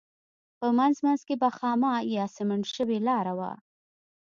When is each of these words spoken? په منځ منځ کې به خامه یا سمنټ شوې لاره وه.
په 0.59 0.67
منځ 0.77 0.95
منځ 1.05 1.21
کې 1.27 1.35
به 1.41 1.49
خامه 1.57 1.93
یا 2.17 2.25
سمنټ 2.35 2.65
شوې 2.75 2.97
لاره 3.07 3.33
وه. 3.39 3.51